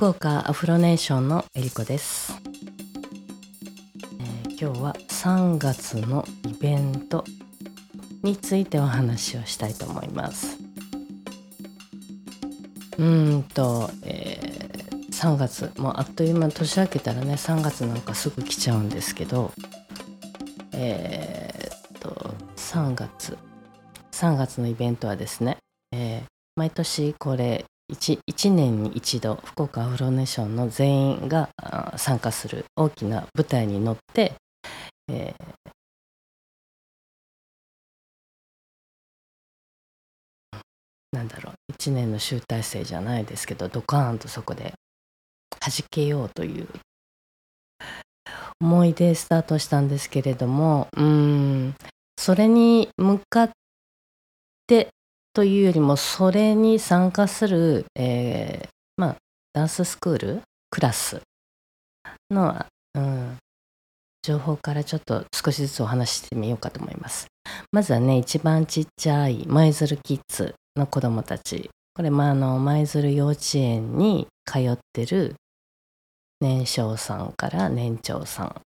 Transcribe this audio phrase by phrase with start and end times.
[0.00, 2.32] 福岡アフロネーションのえりこです、
[4.18, 7.22] えー今日は3月のイベント
[8.22, 10.56] についてお話をしたいと思います。
[12.96, 19.52] うんと、えー3月もうあっという間年明けたらね3月なんかすぐ来ちゃうんですけど
[20.72, 23.36] えーっと3月
[24.12, 25.58] 3月のイベントはですね、
[25.92, 31.50] えー毎年これ 1, 1年に一度福岡アフロネーションの全員が
[31.96, 34.32] 参加する大きな舞台に乗って、
[35.08, 35.70] えー
[41.12, 44.74] なんだろう1年の集大成じゃないですけどドカーンとそこで
[45.58, 46.68] 弾けようという
[48.60, 51.74] 思いでスタートしたんですけれどもうん
[52.16, 53.50] それに向かっ
[54.66, 54.88] て
[55.32, 59.16] というよりもそれに参加する、えーまあ
[59.54, 61.22] ダンススクールクラス
[62.30, 63.36] の、うん、
[64.22, 67.26] 情報からちょっと少しずつお話ししてみようかと思います。
[67.72, 75.34] まずはね一番ちっちゃい舞鶴キッズの子どもたちこれまああの舞鶴幼稚園に通ってる
[76.40, 78.60] 年少さんから年長さん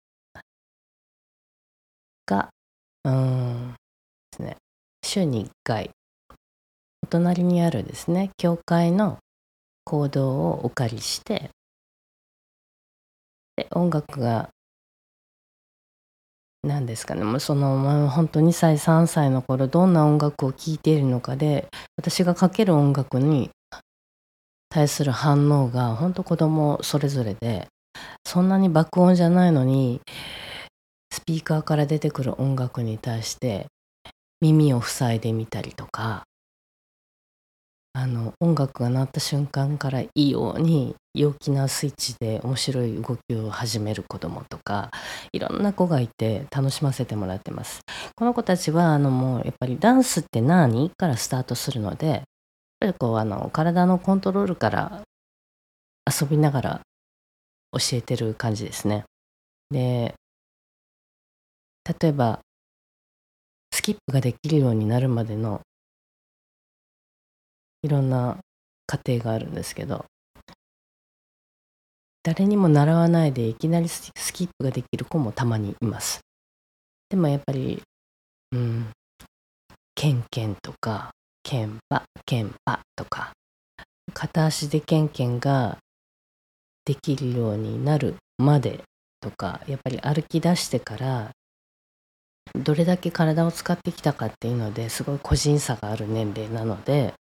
[2.27, 2.51] が
[3.05, 3.75] うん
[4.33, 4.57] ですね
[5.05, 5.91] 週に1回
[7.11, 9.19] 隣にあるですね教会の
[9.85, 11.51] 行動をお借りして
[13.57, 14.49] で音楽が
[16.63, 23.51] 何ですかねもうその、まあ、本当2歳3歳の頃どんな音楽を聴いているのかで私がかける音楽に
[24.69, 27.67] 対する反応が本当子供それぞれで
[28.25, 30.01] そんなに爆音じゃないのに
[31.13, 33.67] スピーカーから出てくる音楽に対して
[34.41, 36.25] 耳を塞いでみたりとか
[37.93, 44.93] あの音楽が鳴った瞬間からいいように陽気なスイッチで面白い動きを始める子供とか
[45.33, 47.81] いろんな子がいて楽しませてもらってます。
[48.15, 52.23] この子たちはあのもうやっぱりダンスって何からスタートするのでやっ
[52.79, 55.03] ぱりこうあの体のコントロールから
[56.07, 56.81] 遊びながら
[57.73, 59.05] 教えてる感じですね。
[59.71, 60.15] で
[62.01, 62.41] 例えば
[63.73, 65.61] スキップができるようになるまでの
[67.83, 68.39] いろんな
[68.87, 70.05] 過程があるんですけど
[72.23, 76.21] 誰にも習わないでいきなりスキップができる子もたまにいます。
[77.09, 77.83] でもやっぱり
[78.53, 78.91] うん
[79.95, 81.11] ケンケンとか
[81.43, 83.33] ケンパケンパとか
[84.13, 85.79] 片足でケンケンが
[86.85, 88.81] できるようになるまで
[89.21, 91.31] とかやっぱり歩き出してから
[92.55, 97.15] どれだけ体を使ってきたかっていうのですごい個人差がある年齢なので、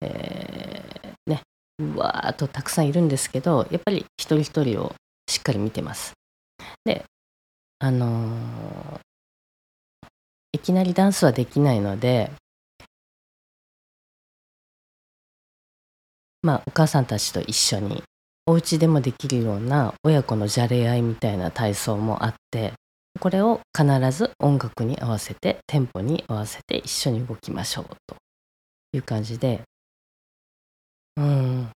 [0.00, 1.42] えーね
[1.78, 4.94] うわーっとたくさんいるんですけどやっぱり一人一人を
[5.28, 6.12] しっかり見てます。
[6.84, 7.04] で
[7.78, 9.00] あのー
[10.52, 12.32] いきなりダンスはできないので
[16.42, 18.02] まあお母さんたちと一緒に
[18.46, 22.72] お家でもできるような親子のじゃれ合いみたいな体操もあって
[23.20, 28.16] これを必ず音楽に合わせてテンポに合わせて一緒に動きましょうと
[28.94, 29.62] いう感じで。
[31.16, 31.70] うん。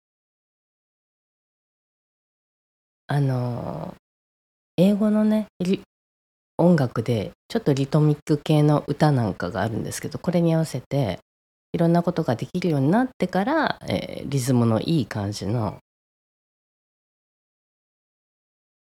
[3.08, 3.94] あの
[4.76, 5.48] 英語のね
[6.58, 11.18] 音楽でちょっとリトミック系の歌なんかがあるんですけどこれに合わせて
[11.72, 15.78] いろんなことができるようになってから、えーリズムのいい感じの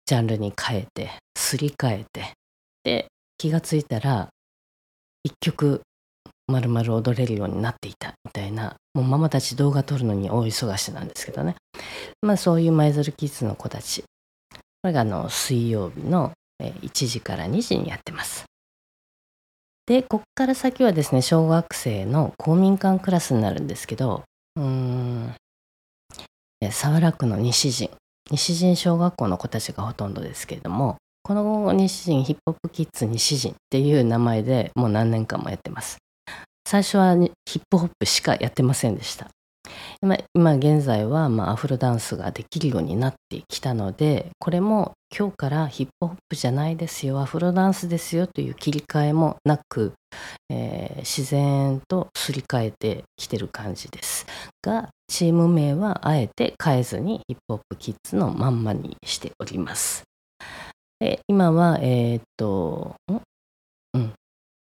[0.06, 2.37] ジャンルに変えてすり替えて
[2.88, 3.06] で
[3.36, 4.30] 気がついたら
[5.22, 5.82] 一曲
[6.46, 11.54] まるまる踊れるようになっていたみたいなもうママたち動画撮るのに大忙しなんですけどね。
[12.22, 14.04] まあそういう舞鶴キッズの子たち。
[14.52, 16.32] これがあの水曜日の
[16.62, 18.46] 1時から2時にやってます。
[19.84, 24.22] でこっから先はですね小学生の公民館クラスになるんですけど
[24.56, 25.34] うーん
[26.62, 27.90] え早良区の西陣。
[28.30, 30.96] 西陣小学校の子たちがほとんどですけれども
[31.28, 35.98] この西陣ヒップホップキッズ西陣っていう名前でもう何年間もやってます。
[36.66, 37.14] 最初は
[37.44, 39.28] ヒップホップしかやってませんでした。
[40.00, 49.92] 今今現在はまあアフロダンスができるようになってきたのでこれも今日からヒップホップじゃないですよアフロダンスですよという切り替えもなく、
[50.48, 54.24] えー自然とすり替えてきてる感じです。
[54.62, 60.07] がチーム名はあえて変えずにヒップホップキッズのまんまにしております。
[61.00, 63.20] で今はえーっとん？
[63.94, 64.12] うん。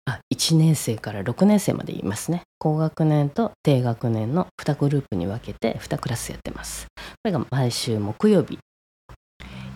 [0.04, 2.42] あ1年生から6年生まで言いますね。
[2.58, 6.86] 高学年と低学年の2グループに分けて2クラスやってます。
[6.96, 8.58] これが毎週木曜日。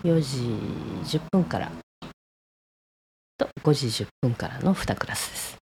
[0.03, 1.71] 4時10分から
[3.37, 5.57] と5時10分からの2クラスです。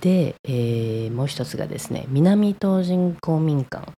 [0.00, 3.92] で、えー、もう一つがですね南東人公民館。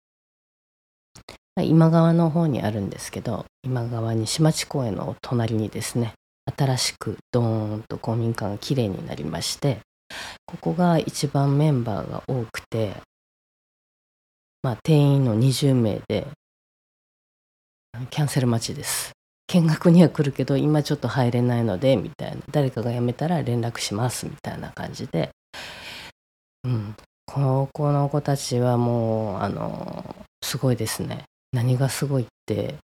[1.61, 6.15] 今川の方にあるんですけど今川西町公園の隣にですね
[6.57, 9.79] 新しくドーンと公民館がきれいになりまして
[10.47, 12.95] ここが一番メンバーが多くて
[14.63, 16.27] まあ定員の20名で
[18.11, 19.13] キャンセル待ちです。
[19.49, 22.43] 見学には来るけど今ちょっと入れないのでみたいな。
[22.51, 25.31] 誰かが辞めたら連絡しますみたいな感じで。
[26.65, 26.95] うん。
[27.27, 31.25] この子の子たちはもうあのすごいですね。
[31.53, 32.77] 何がすごいって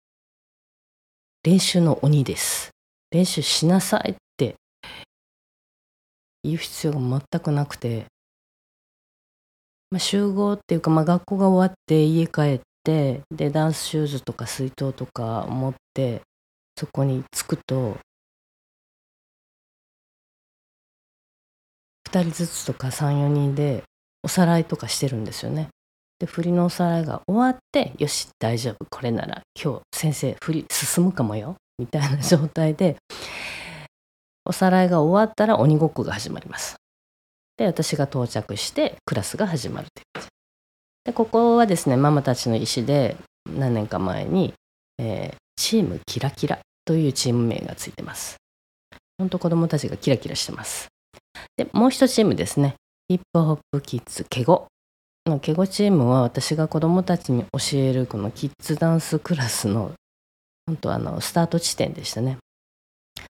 [1.44, 2.70] 練習の鬼です
[3.12, 4.56] 練習しなさいって
[6.42, 8.06] 言う必要が全くなくて、
[9.90, 16.22] まあ、集合っていうか、まあ、学校が終わって家帰ってでダンスシューズとか水筒とか持って
[16.78, 17.96] そこに着くと
[22.10, 23.84] 2人ずつとか34人で
[24.22, 25.68] おさらいとかしてるんですよね。
[26.18, 32.96] で振りのおさらいが終わってよし大丈夫これなら今日先生振り進むかもよみたいな状態で
[34.44, 36.76] おさらいが終わったら鬼ごっこが始まります。
[37.56, 40.26] で私が到着してクラスが始まるという
[41.04, 43.16] でここはですねママたちの意思で
[43.48, 44.52] 何年か前に、
[44.98, 48.36] えー、チームキラキラというチーム名がついてます。
[49.18, 50.88] ほんと子供たちがキラキラしてます。
[51.56, 52.74] でもう一チームですね
[53.08, 54.66] ヒップホップキッズケゴ
[55.30, 59.92] のケゴチームは私が子どもたちに教えるこのキッズダンスクラスの
[60.66, 62.38] 本当あのスタート地点でしたね。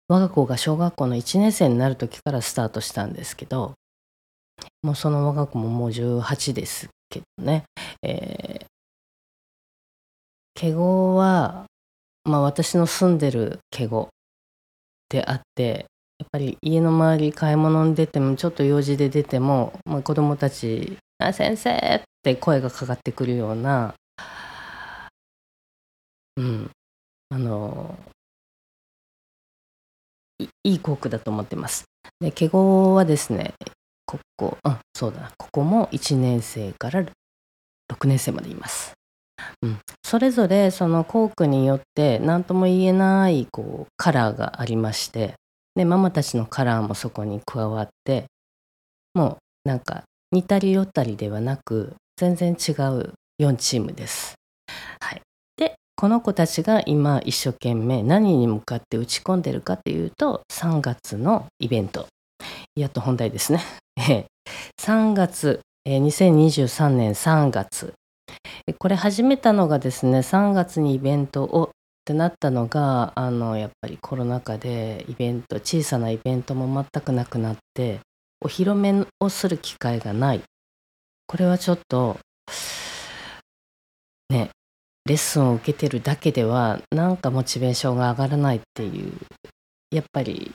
[0.08, 3.74] 我が子が小学校の1年生になる時からスタートしたんですけど
[4.82, 7.64] もうその我が子ももう18ですけどね、
[8.02, 8.66] えー、
[10.54, 11.66] ケゴは、
[12.24, 14.08] まあ、私の住んでるケゴ
[15.08, 15.86] であって
[16.30, 23.94] ぱり家の周り買い物に出てもちょっと用事で出ても、まあ、子供たちあ先生って声がかかってくるような、
[26.36, 26.70] うん、
[27.30, 27.98] あの
[30.38, 31.84] いいい校区だと思ってます。
[32.20, 33.54] で、ケゴはですね、
[34.04, 37.08] ここ、うん、そうだ、ここも1年生から6
[38.06, 38.92] 年生までいます。
[39.62, 45.34] うん、それぞれその校区によって何とも言えないこうカラーがありまして
[45.76, 48.24] でママたちのカラーもそこに加わって
[49.14, 54.34] もうなんか似たり寄ったりではなく全然違う4チームです。
[55.00, 55.20] はい、
[55.56, 62.06] でこの子たちが今一生懸命何に向かって打ち込んでるかっていうと3月のイベント
[62.74, 63.62] やっと本題ですね。
[64.80, 67.94] 3月、2023年3月
[68.78, 71.70] これ始めたのがですね3月にイベントを
[72.06, 77.98] ってなったのがあのやっぱりコロナ禍でイベント小さなイベントも全くなくなって
[78.40, 80.42] お披露目をする機会がない。
[81.26, 82.16] これはちょっと
[84.30, 84.50] ね
[85.04, 89.12] レッスンを受けてるだけではなんかモチベーションが上がらないっていう
[89.90, 90.52] やっぱり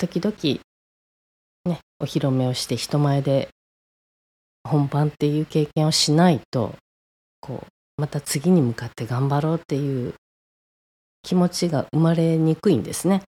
[0.00, 0.34] 時々
[1.66, 3.50] ねお披露目をして人前で
[4.64, 6.74] 本番っていう経験をしないと
[7.40, 10.14] こうまた次に向かって頑張ろうっていう
[11.22, 13.22] 気持ちが生まれにくいんですね。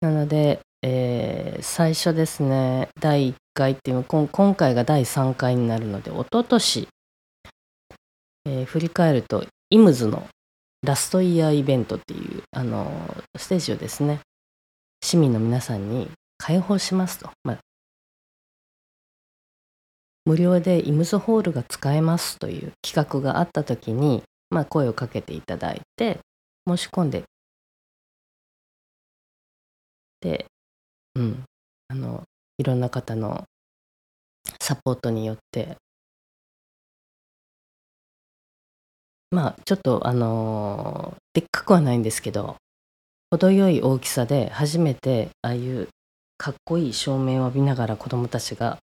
[0.00, 6.88] なのでえー、最初ですね第1回っていう今今回が第3回になるので一昨年、
[8.46, 10.28] えー、振り返るとイムズの
[10.86, 12.88] ラストイヤーイベントっていうあの
[13.36, 14.20] ステージをですね
[15.02, 16.08] 市民の皆さんに
[16.38, 17.58] 開放しますと、まあ、
[20.24, 26.20] 無料でイムズホールが使えますという企画があった時に、まあ、声をかけていただいて
[26.76, 27.24] 申し込んで。
[30.20, 30.46] で
[31.14, 31.44] うん、
[31.88, 32.24] あの
[32.58, 33.44] いろんな方の
[34.60, 35.76] サポートによって。
[39.30, 42.56] まあちょっとあのでっかくはないんですけど
[43.30, 45.88] 程よい大きさで初めてああいう
[46.38, 48.78] かっこいい照明を浴びながら子どもたちが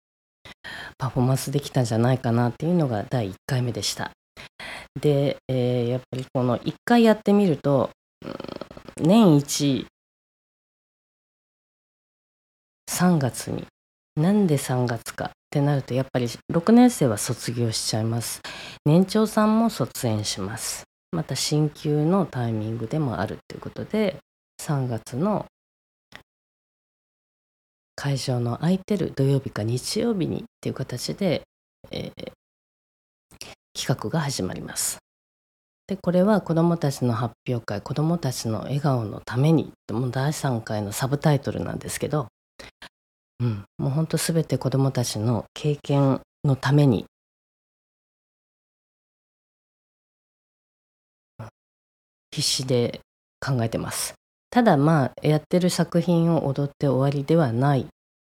[0.98, 4.12] パフォーマンスできたんじゃないかなっていうのが第1回目でした。
[5.00, 7.90] で、えー、やっぱりこの1回やってみると、
[8.26, 9.88] うん、年一
[12.90, 13.66] 3月に
[14.16, 18.42] なんで3月かってなるとやっぱり6年生は卒業しちゃいます。
[18.86, 20.84] 年長さんも卒園します。
[21.12, 24.18] また進級のタイミングでもあるということで
[24.62, 25.46] 3月の
[27.96, 31.44] 会場の空いてる土曜日か日曜日にっていう形で、
[31.92, 32.32] えー、
[33.76, 34.98] 企画が始まります
[35.88, 42.28] でこれは子どもたちの発表会子どもたちの笑顔のためにもう第3回のサブタイトルなんですけど、
[43.40, 47.06] うん、もうほんと全て子どもたちの経験のために
[52.32, 53.00] 必死で
[53.40, 54.16] 考えてます。
[54.50, 57.86] ただまあやってる作品を踊って終わりではないっ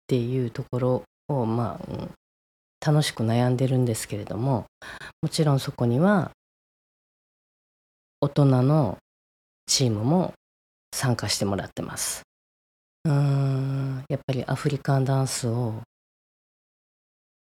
[0.07, 2.11] ていうところをまあ、うん、
[2.85, 4.67] 楽しく悩んでるんですけれども
[5.23, 6.31] もちろんそこには
[8.21, 8.99] 大人の
[9.67, 10.33] チームも
[10.93, 12.23] 参加してもらってます。
[13.05, 15.83] うーんやっぱりアフリカンダンスを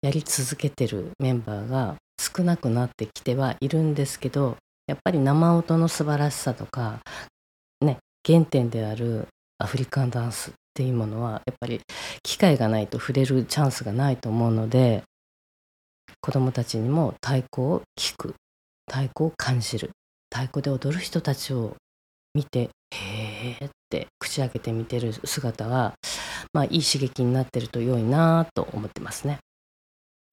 [0.01, 6.99] やり続けてるメンバーが少なくなってきてはいるんですけどやっぱり生音の素晴らしさとか
[7.81, 9.27] ね原点である
[9.57, 11.81] アフリカンダンスっていうものはやっぱり
[12.21, 15.03] 機会がないと触れるチャンスがないと思うので
[16.25, 18.35] 子どもたちにも太鼓を聴く
[18.89, 19.91] 太鼓を感じる
[20.33, 21.75] 太鼓で踊る人たちを
[22.33, 25.93] 見てへえって口開けて見てる姿が、
[26.51, 29.37] まあ、いい刺激になってると良いなと思ってますね。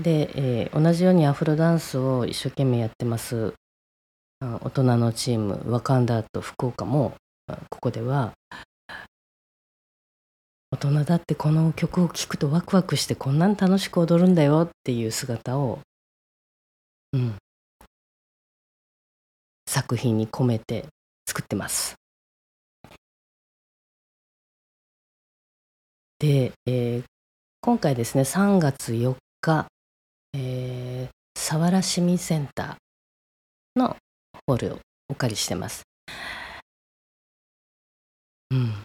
[0.03, 3.53] で、えー、同じようにアフロダンスを一生懸命やってます
[4.41, 7.13] 大人のチームワカンダーと福岡も
[7.69, 8.33] ここでは
[10.73, 15.81] 大人だってこの曲を聴くとワクワクしてこんなに楽しく踊るんだよっていう姿を、
[17.13, 17.35] うん、
[19.69, 20.87] 作品に込めて
[21.29, 21.95] 作ってます。
[26.19, 27.05] で、えー、
[27.61, 29.67] 今回ですね3月4日、
[30.33, 33.95] えー、佐原市民センターの
[34.47, 34.79] ホールを
[35.11, 35.83] お借りしてます。
[38.51, 38.83] うん。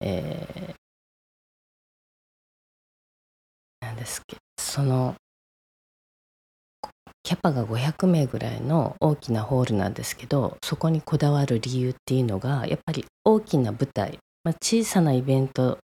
[0.00, 0.75] えー、
[3.96, 5.14] ですけどその
[7.22, 15.78] キャパが500名ぐらいの大きなホールなんですけどそこにこだわる理由っていうのがやっぱり大きな舞台、まあ、小さなイベント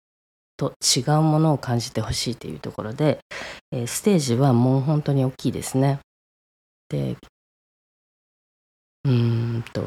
[0.58, 3.20] と違うものを感じてほしいというところで、
[3.72, 6.00] えー、ステージはもう本当に大きいですね。
[6.90, 7.16] で
[9.04, 9.82] うーんと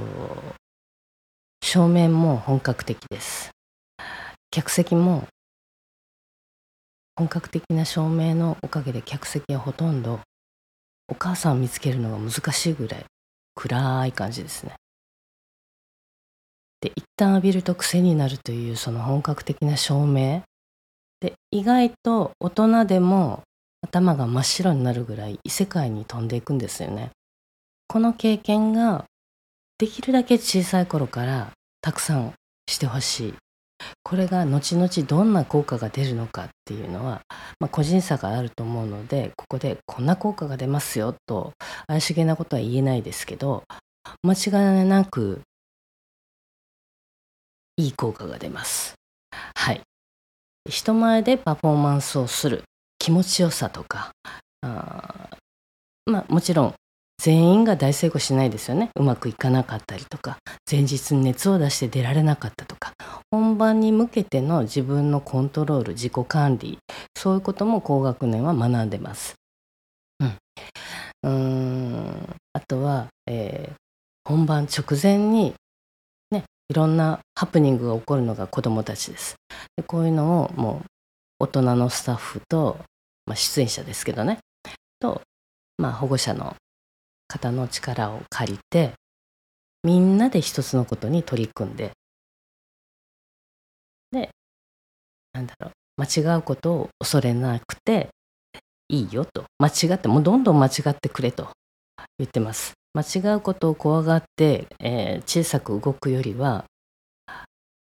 [1.61, 3.51] 照明も本格的です。
[4.49, 5.27] 客席も
[7.15, 10.19] 本格的な照明のおかげで客席はほとんど
[11.07, 13.05] お母さんを見つけるのが難しいぐらい
[13.55, 14.73] 暗い感じですね。
[16.81, 20.43] で一旦浴びると癖になるというその本格的な照明
[21.21, 23.43] で意外と大人でも
[23.81, 27.11] 頭が真っ白になるぐらい異世界に飛んでいくんですよね。
[27.87, 29.05] この経験が
[29.77, 31.51] できるだけ小さい頃から
[31.81, 32.33] たくさん
[32.67, 33.33] してほしい
[34.03, 37.21] これが後々どんな効果が出るのかっていうのは、
[37.59, 41.53] まあ、個人差があると思うのでここでこんな効果が出ますよと
[41.87, 43.63] 怪しげなことは言えないですけど
[44.23, 45.41] 間違いなく
[47.77, 48.93] いい効果が出ます。
[49.55, 49.81] はい
[50.69, 52.63] 人前でパフォーマンスをする
[52.99, 54.11] 気持ちよさとか
[54.61, 55.29] あ
[56.05, 56.73] まあもちろん
[57.21, 60.37] 全員が大成功しないですよねうまくいかなかったりとか
[60.69, 62.93] 前日に熱を出して出られなかったとか
[63.33, 66.77] 本番に向けての自分のコントロール自己管理
[67.17, 69.33] そういうことも高学年は学んでます。
[70.19, 70.37] うん、
[71.23, 73.75] うんあとは、えー、
[74.23, 75.55] 本番直前に
[76.29, 79.33] ねいろんなハプニングが起こるのが子どもたちです。
[79.77, 82.77] でこういうのをもう大人のスタッフと、
[83.25, 84.37] まあ、出演者ですけどね
[84.99, 85.23] と、
[85.79, 86.55] まあ、保護者の
[87.27, 88.93] 方の力を借りて
[89.81, 91.93] みんなで一つのことに取り組んで
[95.33, 95.71] なんだろう。
[95.97, 98.09] 間違うことを恐れなくて
[98.89, 99.45] いいよと。
[99.59, 101.49] 間違ってもうどんどん間違ってくれと
[102.17, 102.73] 言ってます。
[102.93, 106.65] 間違うことを怖がって、えー、小さく動くよりは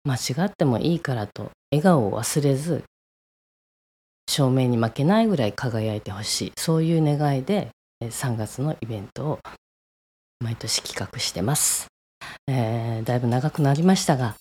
[0.04, 2.84] 間違ってもいいからと笑顔を忘れず
[4.30, 6.52] 照明に負けないぐらい輝いてほしい。
[6.56, 7.70] そういう願いで
[8.02, 9.38] 3月のイベントを
[10.40, 11.86] 毎年企画してます。
[12.46, 14.36] えー、だいぶ長くなりましたが、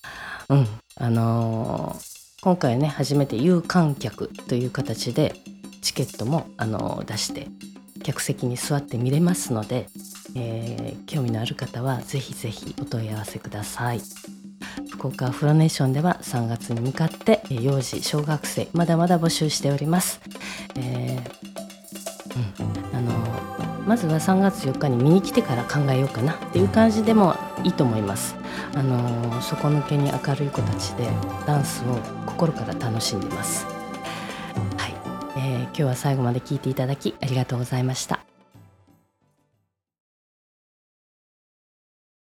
[0.50, 5.34] うん、あのー、今回ね初めて有観客という形で
[5.82, 7.48] チケットも、あの、出して
[8.04, 9.88] 客席に座って見れますので、
[10.36, 14.02] えー、興味のある方はぜひぜひお問い合わせください。
[14.92, 20.20] 福岡フロネーションでは3月に向かって幼児小学生まだまだ募集しております。
[20.76, 21.44] えー
[22.36, 23.14] うんあの
[23.86, 28.36] まずは3月4日に見に来てから考えようかなっていう感じでもいいと思います。
[28.76, 31.08] あの底抜けに明るい子たちで
[31.46, 33.66] ダンスを心から楽しんでます。
[33.66, 34.94] はい、
[35.38, 38.33] えー、今日は最後まで聞いていただきありがとうございました。